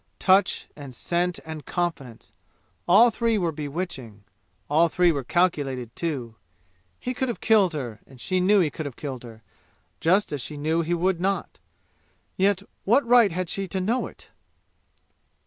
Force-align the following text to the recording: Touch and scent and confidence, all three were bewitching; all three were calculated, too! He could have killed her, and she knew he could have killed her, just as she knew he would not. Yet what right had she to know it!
Touch 0.17 0.67
and 0.75 0.95
scent 0.95 1.37
and 1.45 1.63
confidence, 1.67 2.31
all 2.87 3.11
three 3.11 3.37
were 3.37 3.51
bewitching; 3.51 4.23
all 4.67 4.87
three 4.89 5.11
were 5.11 5.23
calculated, 5.23 5.95
too! 5.95 6.33
He 6.99 7.13
could 7.13 7.29
have 7.29 7.39
killed 7.39 7.73
her, 7.75 7.99
and 8.07 8.19
she 8.19 8.39
knew 8.39 8.61
he 8.61 8.71
could 8.71 8.87
have 8.87 8.95
killed 8.95 9.21
her, 9.23 9.43
just 9.99 10.33
as 10.33 10.41
she 10.41 10.57
knew 10.57 10.81
he 10.81 10.95
would 10.95 11.21
not. 11.21 11.59
Yet 12.35 12.63
what 12.83 13.05
right 13.05 13.31
had 13.31 13.47
she 13.47 13.67
to 13.67 13.79
know 13.79 14.07
it! 14.07 14.31